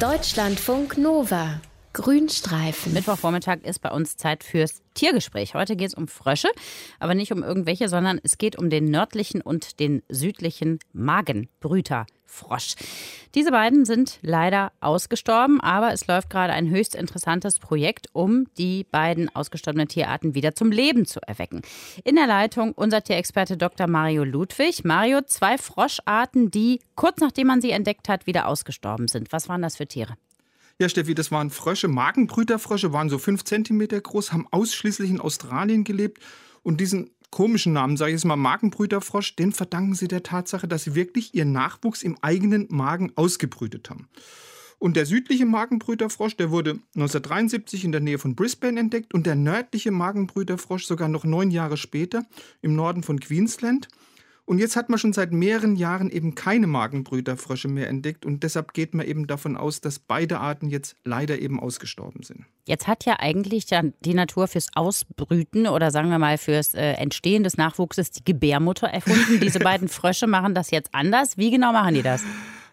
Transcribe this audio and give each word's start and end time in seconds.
Deutschlandfunk 0.00 0.96
Nova. 0.96 1.60
Grünstreifen. 1.92 2.94
Mittwochvormittag 2.94 3.58
ist 3.64 3.80
bei 3.80 3.90
uns 3.90 4.16
Zeit 4.16 4.44
fürs 4.44 4.80
Tiergespräch. 4.94 5.52
Heute 5.52 5.76
geht 5.76 5.88
es 5.88 5.94
um 5.94 6.08
Frösche, 6.08 6.48
aber 6.98 7.14
nicht 7.14 7.32
um 7.32 7.42
irgendwelche, 7.42 7.90
sondern 7.90 8.18
es 8.22 8.38
geht 8.38 8.56
um 8.56 8.70
den 8.70 8.86
nördlichen 8.86 9.42
und 9.42 9.78
den 9.78 10.02
südlichen 10.08 10.78
Magenbrüterfrosch. 12.30 12.74
Diese 13.34 13.50
beiden 13.50 13.84
sind 13.84 14.18
leider 14.22 14.72
ausgestorben, 14.80 15.60
aber 15.60 15.92
es 15.92 16.06
läuft 16.06 16.30
gerade 16.30 16.52
ein 16.52 16.68
höchst 16.68 16.94
interessantes 16.94 17.58
Projekt, 17.58 18.08
um 18.12 18.46
die 18.58 18.84
beiden 18.90 19.34
ausgestorbenen 19.34 19.88
Tierarten 19.88 20.34
wieder 20.34 20.54
zum 20.54 20.72
Leben 20.72 21.06
zu 21.06 21.20
erwecken. 21.26 21.62
In 22.04 22.16
der 22.16 22.26
Leitung 22.26 22.72
unser 22.72 23.02
Tierexperte 23.02 23.56
Dr. 23.56 23.86
Mario 23.86 24.24
Ludwig. 24.24 24.84
Mario, 24.84 25.20
zwei 25.22 25.58
Froscharten, 25.58 26.50
die 26.50 26.80
kurz 26.96 27.20
nachdem 27.20 27.46
man 27.46 27.60
sie 27.60 27.70
entdeckt 27.70 28.08
hat, 28.08 28.26
wieder 28.26 28.48
ausgestorben 28.48 29.08
sind. 29.08 29.32
Was 29.32 29.48
waren 29.48 29.62
das 29.62 29.76
für 29.76 29.86
Tiere? 29.86 30.14
Ja, 30.78 30.88
Steffi, 30.88 31.14
das 31.14 31.30
waren 31.30 31.50
Frösche, 31.50 31.88
Magenbrüterfrösche, 31.88 32.92
waren 32.92 33.10
so 33.10 33.18
fünf 33.18 33.44
Zentimeter 33.44 34.00
groß, 34.00 34.32
haben 34.32 34.46
ausschließlich 34.50 35.10
in 35.10 35.20
Australien 35.20 35.84
gelebt. 35.84 36.20
Und 36.62 36.80
diesen 36.80 37.10
komischen 37.30 37.72
Namen, 37.72 37.96
sage 37.96 38.10
ich 38.10 38.16
jetzt 38.16 38.24
mal 38.24 38.36
Magenbrüterfrosch, 38.36 39.36
den 39.36 39.52
verdanken 39.52 39.94
sie 39.94 40.08
der 40.08 40.22
Tatsache, 40.22 40.68
dass 40.68 40.84
sie 40.84 40.94
wirklich 40.94 41.34
ihren 41.34 41.52
Nachwuchs 41.52 42.02
im 42.02 42.16
eigenen 42.22 42.66
Magen 42.70 43.12
ausgebrütet 43.16 43.90
haben. 43.90 44.08
Und 44.78 44.96
der 44.96 45.04
südliche 45.04 45.44
Magenbrüterfrosch, 45.44 46.36
der 46.36 46.50
wurde 46.50 46.70
1973 46.94 47.84
in 47.84 47.92
der 47.92 48.00
Nähe 48.00 48.18
von 48.18 48.34
Brisbane 48.34 48.80
entdeckt 48.80 49.12
und 49.12 49.26
der 49.26 49.34
nördliche 49.34 49.90
Magenbrüterfrosch 49.90 50.86
sogar 50.86 51.08
noch 51.08 51.24
neun 51.24 51.50
Jahre 51.50 51.76
später 51.76 52.24
im 52.62 52.74
Norden 52.74 53.02
von 53.02 53.20
Queensland. 53.20 53.88
Und 54.50 54.58
jetzt 54.58 54.74
hat 54.74 54.88
man 54.88 54.98
schon 54.98 55.12
seit 55.12 55.30
mehreren 55.30 55.76
Jahren 55.76 56.10
eben 56.10 56.34
keine 56.34 56.66
Magenbrüterfrösche 56.66 57.68
mehr 57.68 57.86
entdeckt 57.86 58.26
und 58.26 58.42
deshalb 58.42 58.74
geht 58.74 58.94
man 58.94 59.06
eben 59.06 59.28
davon 59.28 59.56
aus, 59.56 59.80
dass 59.80 60.00
beide 60.00 60.40
Arten 60.40 60.68
jetzt 60.68 60.96
leider 61.04 61.38
eben 61.38 61.60
ausgestorben 61.60 62.24
sind. 62.24 62.46
Jetzt 62.66 62.88
hat 62.88 63.04
ja 63.04 63.20
eigentlich 63.20 63.66
die 63.66 64.12
Natur 64.14 64.48
fürs 64.48 64.66
Ausbrüten 64.74 65.68
oder 65.68 65.92
sagen 65.92 66.10
wir 66.10 66.18
mal 66.18 66.36
fürs 66.36 66.74
äh, 66.74 66.94
Entstehen 66.94 67.44
des 67.44 67.58
Nachwuchses 67.58 68.10
die 68.10 68.24
Gebärmutter 68.24 68.88
erfunden. 68.88 69.38
Diese 69.38 69.58
beiden 69.60 69.86
Frösche 69.86 70.26
machen 70.26 70.52
das 70.52 70.72
jetzt 70.72 70.92
anders. 70.92 71.38
Wie 71.38 71.52
genau 71.52 71.70
machen 71.72 71.94
die 71.94 72.02
das? 72.02 72.24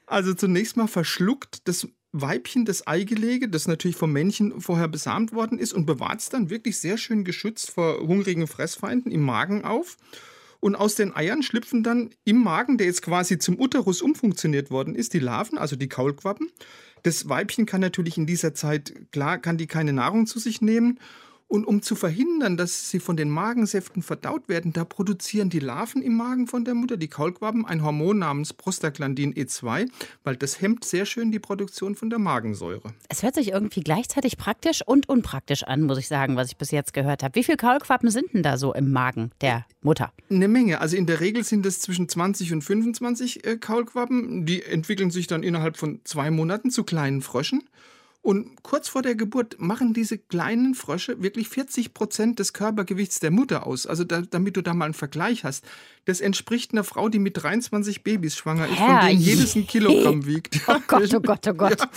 Also 0.07 0.33
zunächst 0.33 0.77
mal 0.77 0.87
verschluckt 0.87 1.67
das 1.67 1.87
Weibchen 2.11 2.65
das 2.65 2.87
Eigelege, 2.87 3.49
das 3.49 3.67
natürlich 3.67 3.97
vom 3.97 4.11
Männchen 4.11 4.61
vorher 4.61 4.87
besamt 4.87 5.31
worden 5.31 5.59
ist 5.59 5.73
und 5.73 5.85
bewahrt 5.85 6.21
es 6.21 6.29
dann 6.29 6.49
wirklich 6.49 6.79
sehr 6.79 6.97
schön 6.97 7.23
geschützt 7.23 7.69
vor 7.69 7.99
hungrigen 7.99 8.47
Fressfeinden 8.47 9.11
im 9.11 9.21
Magen 9.21 9.63
auf. 9.63 9.97
Und 10.59 10.75
aus 10.75 10.95
den 10.95 11.15
Eiern 11.15 11.43
schlüpfen 11.43 11.83
dann 11.83 12.09
im 12.23 12.43
Magen, 12.43 12.77
der 12.77 12.87
jetzt 12.87 13.01
quasi 13.01 13.37
zum 13.37 13.59
Uterus 13.59 14.01
umfunktioniert 14.01 14.71
worden 14.71 14.95
ist, 14.95 15.13
die 15.13 15.19
Larven, 15.19 15.57
also 15.57 15.75
die 15.75 15.89
Kaulquappen. 15.89 16.49
Das 17.03 17.29
Weibchen 17.29 17.65
kann 17.65 17.81
natürlich 17.81 18.17
in 18.17 18.25
dieser 18.25 18.53
Zeit, 18.53 18.93
klar, 19.11 19.37
kann 19.37 19.57
die 19.57 19.67
keine 19.67 19.93
Nahrung 19.93 20.25
zu 20.25 20.39
sich 20.39 20.61
nehmen 20.61 20.99
und 21.47 21.65
um 21.65 21.81
zu 21.81 21.95
verhindern, 21.95 22.57
dass 22.57 22.89
sie 22.89 22.99
von 22.99 23.15
den 23.15 23.29
Magensäften 23.29 24.03
verdaut 24.03 24.49
werden, 24.49 24.73
da 24.73 24.83
produzieren 24.83 25.49
die 25.49 25.59
Larven 25.59 26.01
im 26.01 26.15
Magen 26.17 26.47
von 26.47 26.65
der 26.65 26.73
Mutter, 26.73 26.97
die 26.97 27.07
Kaulquappen, 27.07 27.65
ein 27.65 27.83
Hormon 27.83 28.19
namens 28.19 28.53
Prostaglandin 28.53 29.33
E2, 29.33 29.87
weil 30.23 30.35
das 30.35 30.61
hemmt 30.61 30.83
sehr 30.83 31.05
schön 31.05 31.31
die 31.31 31.39
Produktion 31.39 31.95
von 31.95 32.09
der 32.09 32.19
Magensäure. 32.19 32.93
Es 33.07 33.23
hört 33.23 33.35
sich 33.35 33.49
irgendwie 33.49 33.81
gleichzeitig 33.81 34.37
praktisch 34.37 34.81
und 34.85 35.07
unpraktisch 35.07 35.63
an, 35.63 35.83
muss 35.83 35.97
ich 35.97 36.07
sagen, 36.07 36.35
was 36.35 36.49
ich 36.49 36.57
bis 36.57 36.71
jetzt 36.71 36.93
gehört 36.93 37.23
habe. 37.23 37.35
Wie 37.35 37.43
viele 37.43 37.57
Kaulquappen 37.57 38.11
sind 38.11 38.33
denn 38.33 38.43
da 38.43 38.57
so 38.57 38.73
im 38.73 38.91
Magen 38.91 39.31
der 39.41 39.65
Mutter? 39.81 40.11
Eine 40.29 40.49
Menge. 40.49 40.81
Also 40.81 40.97
in 40.97 41.05
der 41.05 41.21
Regel 41.21 41.43
sind 41.45 41.65
es 41.65 41.79
zwischen 41.79 42.09
20 42.09 42.51
und 42.53 42.61
25 42.61 43.45
äh, 43.45 43.57
Kaulquappen. 43.57 44.45
Die 44.45 44.63
entwickeln 44.63 45.11
sich 45.11 45.27
dann 45.27 45.43
innerhalb 45.43 45.77
von 45.77 46.01
zwei 46.03 46.29
Monaten 46.29 46.71
zu 46.71 46.83
kleinen 46.83 47.21
Fröschen. 47.21 47.63
Und 48.27 48.61
kurz 48.61 48.89
vor 48.89 49.03
der 49.03 49.15
Geburt 49.15 49.55
machen 49.57 49.93
diese 49.93 50.17
kleinen 50.17 50.75
Frösche 50.75 51.23
wirklich 51.23 51.47
40 51.47 51.93
Prozent 51.93 52.39
des 52.39 52.51
Körpergewichts 52.51 53.21
der 53.21 53.31
Mutter 53.31 53.65
aus. 53.65 53.87
Also 53.87 54.03
da, 54.03 54.19
damit 54.19 54.57
du 54.57 54.61
da 54.61 54.73
mal 54.73 54.83
einen 54.83 54.93
Vergleich 54.93 55.45
hast. 55.45 55.63
Das 56.03 56.19
entspricht 56.19 56.73
einer 56.73 56.83
Frau, 56.83 57.07
die 57.07 57.19
mit 57.19 57.41
23 57.41 58.03
Babys 58.03 58.35
schwanger 58.35 58.67
ist, 58.67 58.79
von 58.79 58.99
denen 59.07 59.21
jedes 59.21 59.55
ein 59.55 59.65
Kilogramm 59.65 60.25
wiegt. 60.25 60.59
Oh 60.67 60.75
Gott, 60.87 61.13
oh 61.13 61.21
Gott, 61.21 61.47
oh 61.47 61.53
Gott. 61.53 61.79
Ja. 61.79 61.89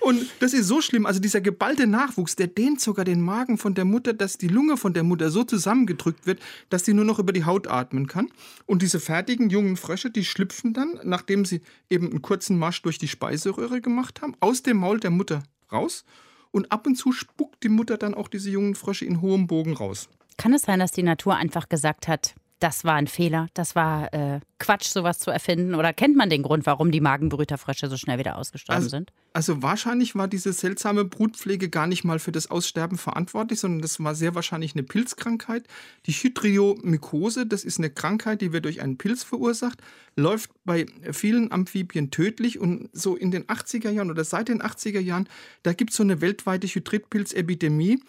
Und 0.00 0.26
das 0.40 0.52
ist 0.52 0.66
so 0.66 0.82
schlimm. 0.82 1.06
Also 1.06 1.20
dieser 1.20 1.40
geballte 1.40 1.86
Nachwuchs, 1.86 2.36
der 2.36 2.48
dehnt 2.48 2.82
sogar 2.82 3.06
den 3.06 3.22
Magen 3.22 3.56
von 3.56 3.74
der 3.74 3.84
Mutter, 3.86 4.12
dass 4.12 4.36
die 4.36 4.48
Lunge 4.48 4.76
von 4.76 4.92
der 4.92 5.04
Mutter 5.04 5.30
so 5.30 5.42
zusammengedrückt 5.42 6.26
wird, 6.26 6.38
dass 6.68 6.84
sie 6.84 6.92
nur 6.92 7.06
noch 7.06 7.18
über 7.18 7.32
die 7.32 7.44
Haut 7.44 7.66
atmen 7.66 8.08
kann. 8.08 8.28
Und 8.66 8.82
diese 8.82 9.00
fertigen 9.00 9.48
jungen 9.48 9.78
Frösche, 9.78 10.10
die 10.10 10.24
schlüpfen 10.24 10.74
dann, 10.74 11.00
nachdem 11.02 11.46
sie 11.46 11.62
eben 11.88 12.10
einen 12.10 12.22
kurzen 12.22 12.58
Marsch 12.58 12.82
durch 12.82 12.98
die 12.98 13.08
Speiseröhre 13.08 13.80
gemacht 13.80 14.20
haben, 14.20 14.34
aus 14.40 14.62
dem 14.62 14.76
Maul 14.76 15.00
der 15.00 15.10
Mutter 15.10 15.42
raus 15.72 16.04
und 16.50 16.72
ab 16.72 16.86
und 16.86 16.96
zu 16.96 17.12
spuckt 17.12 17.62
die 17.62 17.68
Mutter 17.68 17.96
dann 17.96 18.14
auch 18.14 18.28
diese 18.28 18.50
jungen 18.50 18.74
Frösche 18.74 19.04
in 19.04 19.20
hohem 19.20 19.46
Bogen 19.46 19.74
raus. 19.74 20.08
Kann 20.36 20.52
es 20.52 20.62
sein, 20.62 20.78
dass 20.78 20.92
die 20.92 21.02
Natur 21.02 21.36
einfach 21.36 21.68
gesagt 21.68 22.08
hat, 22.08 22.34
das 22.58 22.84
war 22.84 22.94
ein 22.94 23.06
Fehler, 23.06 23.48
das 23.54 23.74
war 23.76 24.12
äh, 24.12 24.40
Quatsch, 24.58 24.86
sowas 24.86 25.18
zu 25.18 25.30
erfinden? 25.30 25.74
Oder 25.74 25.92
kennt 25.92 26.16
man 26.16 26.28
den 26.28 26.42
Grund, 26.42 26.66
warum 26.66 26.90
die 26.90 27.00
Magenbrüterfrösche 27.00 27.88
so 27.88 27.96
schnell 27.96 28.18
wieder 28.18 28.36
ausgestorben 28.36 28.82
also, 28.82 28.88
sind? 28.88 29.12
Also 29.32 29.62
wahrscheinlich 29.62 30.16
war 30.16 30.26
diese 30.26 30.52
seltsame 30.52 31.04
Brutpflege 31.04 31.68
gar 31.68 31.86
nicht 31.86 32.02
mal 32.02 32.18
für 32.18 32.32
das 32.32 32.50
Aussterben 32.50 32.98
verantwortlich, 32.98 33.60
sondern 33.60 33.82
das 33.82 34.02
war 34.02 34.14
sehr 34.16 34.34
wahrscheinlich 34.34 34.74
eine 34.74 34.82
Pilzkrankheit. 34.82 35.66
Die 36.06 36.12
Hydriomykose, 36.12 37.46
das 37.46 37.62
ist 37.62 37.78
eine 37.78 37.90
Krankheit, 37.90 38.40
die 38.40 38.52
wird 38.52 38.64
durch 38.64 38.80
einen 38.80 38.98
Pilz 38.98 39.22
verursacht, 39.22 39.80
läuft 40.16 40.50
bei 40.64 40.86
vielen 41.12 41.52
Amphibien 41.52 42.10
tödlich 42.10 42.58
und 42.58 42.90
so 42.92 43.14
in 43.14 43.30
den 43.30 43.44
80er 43.44 43.90
Jahren 43.90 44.10
oder 44.10 44.24
seit 44.24 44.48
den 44.48 44.60
80er 44.60 45.00
Jahren, 45.00 45.28
da 45.62 45.72
gibt 45.72 45.90
es 45.90 45.96
so 45.96 46.02
eine 46.02 46.20
weltweite 46.20 46.66
Hydridpilzepidemie. 46.66 48.00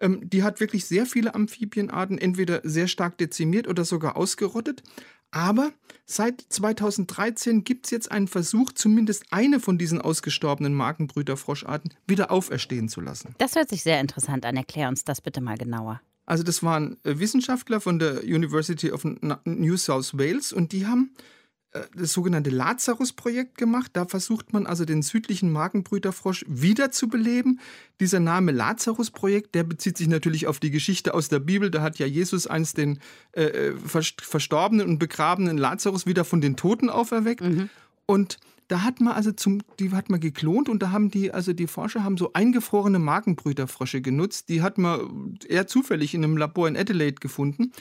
Ähm, 0.00 0.28
die 0.28 0.42
hat 0.42 0.60
wirklich 0.60 0.86
sehr 0.86 1.06
viele 1.06 1.34
Amphibienarten 1.34 2.18
entweder 2.18 2.60
sehr 2.64 2.88
stark 2.88 3.18
dezimiert 3.18 3.68
oder 3.68 3.84
sogar 3.84 4.16
ausgerottet. 4.16 4.82
Aber 5.30 5.72
seit 6.06 6.40
2013 6.48 7.64
gibt 7.64 7.86
es 7.86 7.90
jetzt 7.90 8.10
einen 8.10 8.28
Versuch, 8.28 8.72
zumindest 8.72 9.26
eine 9.30 9.60
von 9.60 9.76
diesen 9.76 10.00
ausgestorbenen 10.00 10.72
Markenbrüterfroscharten 10.72 11.92
wieder 12.06 12.30
auferstehen 12.30 12.88
zu 12.88 13.00
lassen. 13.00 13.34
Das 13.38 13.54
hört 13.54 13.68
sich 13.68 13.82
sehr 13.82 14.00
interessant 14.00 14.46
an. 14.46 14.56
Erklär 14.56 14.88
uns 14.88 15.04
das 15.04 15.20
bitte 15.20 15.40
mal 15.40 15.58
genauer. 15.58 16.00
Also 16.24 16.42
das 16.42 16.62
waren 16.62 16.98
äh, 17.04 17.18
Wissenschaftler 17.18 17.80
von 17.80 17.98
der 17.98 18.22
University 18.24 18.90
of 18.90 19.04
New 19.44 19.76
South 19.76 20.16
Wales 20.16 20.52
und 20.52 20.72
die 20.72 20.86
haben 20.86 21.14
das 21.94 22.12
sogenannte 22.12 22.50
Lazarus-Projekt 22.50 23.58
gemacht. 23.58 23.90
Da 23.92 24.06
versucht 24.06 24.52
man 24.52 24.66
also 24.66 24.84
den 24.84 25.02
südlichen 25.02 25.52
Magenbrüterfrosch 25.52 26.44
wiederzubeleben. 26.48 27.60
Dieser 28.00 28.20
Name 28.20 28.52
Lazarus-Projekt, 28.52 29.54
der 29.54 29.64
bezieht 29.64 29.98
sich 29.98 30.08
natürlich 30.08 30.46
auf 30.46 30.60
die 30.60 30.70
Geschichte 30.70 31.12
aus 31.12 31.28
der 31.28 31.40
Bibel. 31.40 31.70
Da 31.70 31.82
hat 31.82 31.98
ja 31.98 32.06
Jesus 32.06 32.46
einst 32.46 32.78
den 32.78 33.00
äh, 33.32 33.42
äh 33.44 33.74
verstorbenen 33.76 34.88
und 34.88 34.98
begrabenen 34.98 35.58
Lazarus 35.58 36.06
wieder 36.06 36.24
von 36.24 36.40
den 36.40 36.56
Toten 36.56 36.88
auferweckt. 36.88 37.42
Mhm. 37.42 37.68
Und 38.06 38.38
da 38.68 38.82
hat 38.82 39.00
man 39.00 39.14
also 39.14 39.32
zum, 39.32 39.62
die 39.78 39.90
hat 39.92 40.10
man 40.10 40.20
geklont 40.20 40.68
und 40.68 40.82
da 40.82 40.90
haben 40.90 41.10
die, 41.10 41.32
also 41.32 41.52
die 41.52 41.66
Forscher 41.66 42.04
haben 42.04 42.16
so 42.18 42.32
eingefrorene 42.34 42.98
Magenbrüterfrösche 42.98 44.00
genutzt. 44.00 44.48
Die 44.48 44.62
hat 44.62 44.78
man 44.78 45.38
eher 45.46 45.66
zufällig 45.66 46.14
in 46.14 46.24
einem 46.24 46.36
Labor 46.36 46.68
in 46.68 46.76
Adelaide 46.76 47.16
gefunden. 47.20 47.72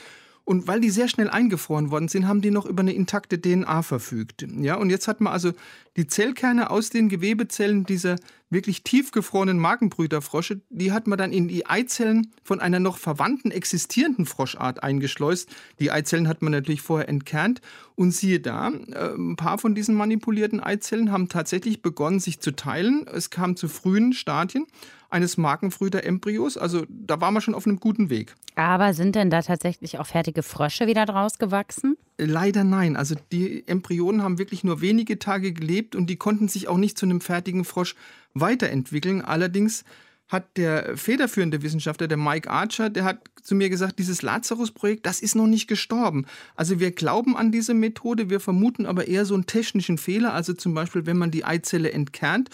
Und 0.47 0.65
weil 0.65 0.79
die 0.79 0.91
sehr 0.91 1.09
schnell 1.09 1.29
eingefroren 1.29 1.91
worden 1.91 2.07
sind, 2.07 2.25
haben 2.25 2.39
die 2.39 2.51
noch 2.51 2.65
über 2.65 2.79
eine 2.79 2.93
intakte 2.93 3.37
DNA 3.41 3.81
verfügt. 3.81 4.47
Ja, 4.61 4.75
und 4.75 4.89
jetzt 4.89 5.09
hat 5.09 5.19
man 5.19 5.33
also 5.33 5.51
die 5.97 6.07
Zellkerne 6.07 6.69
aus 6.69 6.91
den 6.91 7.09
Gewebezellen 7.09 7.83
dieser 7.83 8.15
wirklich 8.49 8.83
tiefgefrorenen 8.83 9.59
Magenbrüterfrosche, 9.59 10.61
die 10.69 10.91
hat 10.91 11.07
man 11.07 11.17
dann 11.17 11.33
in 11.33 11.47
die 11.47 11.65
Eizellen 11.65 12.31
von 12.43 12.61
einer 12.61 12.79
noch 12.79 12.97
verwandten 12.97 13.51
existierenden 13.51 14.25
Froschart 14.25 14.83
eingeschleust. 14.83 15.49
Die 15.79 15.91
Eizellen 15.91 16.27
hat 16.27 16.41
man 16.41 16.51
natürlich 16.51 16.81
vorher 16.81 17.09
entkernt. 17.09 17.61
Und 17.95 18.11
siehe 18.11 18.39
da, 18.39 18.69
äh, 18.69 19.15
ein 19.15 19.35
paar 19.35 19.57
von 19.57 19.73
diesen 19.73 19.95
manipulierten 19.95 20.59
Eizellen 20.59 21.11
haben 21.11 21.29
tatsächlich 21.29 21.81
begonnen, 21.81 22.19
sich 22.19 22.39
zu 22.39 22.51
teilen. 22.51 23.07
Es 23.11 23.31
kam 23.31 23.55
zu 23.55 23.67
frühen 23.67 24.13
Stadien 24.13 24.67
eines 25.09 25.37
Markenfrüder-Embryos. 25.37 26.57
Also 26.57 26.85
da 26.89 27.19
waren 27.19 27.33
wir 27.33 27.41
schon 27.41 27.55
auf 27.55 27.65
einem 27.65 27.79
guten 27.79 28.09
Weg. 28.09 28.35
Aber 28.55 28.93
sind 28.93 29.15
denn 29.15 29.29
da 29.29 29.41
tatsächlich 29.41 29.97
auch 29.97 30.05
fertige 30.05 30.43
Frösche 30.43 30.85
wieder 30.85 31.05
draus 31.05 31.39
gewachsen? 31.39 31.97
Leider 32.17 32.63
nein. 32.63 32.95
Also 32.95 33.15
die 33.31 33.67
Embryonen 33.67 34.23
haben 34.23 34.39
wirklich 34.39 34.63
nur 34.63 34.81
wenige 34.81 35.19
Tage 35.19 35.53
gelebt 35.53 35.95
und 35.95 36.09
die 36.09 36.15
konnten 36.15 36.47
sich 36.47 36.67
auch 36.67 36.77
nicht 36.77 36.97
zu 36.97 37.05
einem 37.05 37.21
fertigen 37.21 37.63
Frosch 37.63 37.95
weiterentwickeln. 38.33 39.21
Allerdings 39.21 39.83
hat 40.27 40.57
der 40.57 40.97
federführende 40.97 41.61
Wissenschaftler, 41.61 42.07
der 42.07 42.17
Mike 42.17 42.49
Archer, 42.49 42.89
der 42.89 43.05
hat 43.05 43.21
zu 43.41 43.55
mir 43.55 43.69
gesagt, 43.69 43.97
dieses 43.97 44.21
Lazarus-Projekt, 44.21 45.05
das 45.05 45.21
ist 45.21 45.35
noch 45.35 45.47
nicht 45.47 45.67
gestorben. 45.67 46.25
Also 46.55 46.81
wir 46.81 46.91
glauben 46.91 47.37
an 47.37 47.51
diese 47.51 47.73
Methode, 47.73 48.29
wir 48.29 48.41
vermuten 48.41 48.85
aber 48.85 49.07
eher 49.07 49.25
so 49.25 49.35
einen 49.35 49.45
technischen 49.45 49.97
Fehler, 49.97 50.33
also 50.33 50.53
zum 50.53 50.73
Beispiel, 50.73 51.05
wenn 51.05 51.17
man 51.17 51.31
die 51.31 51.45
Eizelle 51.45 51.91
entkernt. 51.91 52.49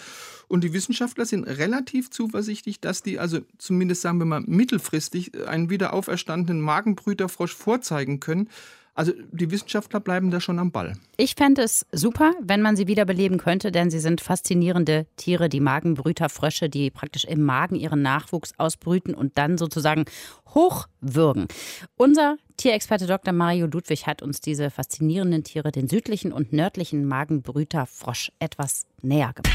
Und 0.46 0.62
die 0.62 0.72
Wissenschaftler 0.72 1.26
sind 1.26 1.44
relativ 1.44 2.10
zuversichtlich, 2.10 2.80
dass 2.80 3.02
die 3.02 3.18
also 3.18 3.40
zumindest 3.58 4.02
sagen 4.02 4.18
wir 4.18 4.26
mal 4.26 4.42
mittelfristig 4.46 5.32
einen 5.48 5.68
wieder 5.68 5.94
auferstandenen 5.94 6.62
Magenbrüterfrosch 6.62 7.56
vorzeigen 7.56 8.20
können. 8.20 8.48
Also 8.94 9.12
die 9.32 9.50
Wissenschaftler 9.50 9.98
bleiben 9.98 10.30
da 10.30 10.40
schon 10.40 10.60
am 10.60 10.70
Ball. 10.70 10.94
Ich 11.16 11.34
fände 11.34 11.62
es 11.62 11.84
super, 11.90 12.32
wenn 12.40 12.62
man 12.62 12.76
sie 12.76 12.86
wiederbeleben 12.86 13.38
könnte, 13.38 13.72
denn 13.72 13.90
sie 13.90 13.98
sind 13.98 14.20
faszinierende 14.20 15.06
Tiere, 15.16 15.48
die 15.48 15.60
Magenbrüterfrösche, 15.60 16.68
die 16.68 16.90
praktisch 16.90 17.24
im 17.24 17.42
Magen 17.42 17.74
ihren 17.74 18.02
Nachwuchs 18.02 18.52
ausbrüten 18.56 19.14
und 19.14 19.36
dann 19.36 19.58
sozusagen 19.58 20.04
hochwürgen. 20.54 21.48
Unser 21.96 22.36
Tierexperte 22.56 23.08
Dr. 23.08 23.32
Mario 23.32 23.66
Ludwig 23.66 24.06
hat 24.06 24.22
uns 24.22 24.40
diese 24.40 24.70
faszinierenden 24.70 25.42
Tiere, 25.42 25.72
den 25.72 25.88
südlichen 25.88 26.32
und 26.32 26.52
nördlichen 26.52 27.04
Magenbrüterfrosch, 27.04 28.30
etwas 28.38 28.86
näher 29.02 29.32
gemacht. 29.34 29.54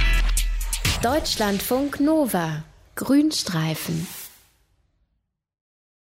Deutschlandfunk 1.01 2.01
Nova. 2.01 2.63
Grünstreifen. 2.95 4.05